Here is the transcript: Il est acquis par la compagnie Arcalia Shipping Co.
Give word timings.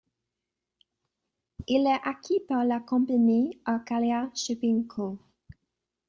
Il 1.67 1.85
est 1.85 2.07
acquis 2.09 2.39
par 2.49 2.65
la 2.65 2.79
compagnie 2.79 3.61
Arcalia 3.65 4.31
Shipping 4.33 4.87
Co. 4.87 5.19